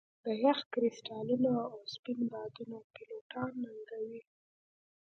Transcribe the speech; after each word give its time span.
د 0.25 0.25
یخ 0.43 0.59
کرسټالونه 0.73 1.51
او 1.65 1.73
سپین 1.93 2.19
بادونه 2.31 2.77
پیلوټان 2.93 3.51
ننګوي 3.63 4.21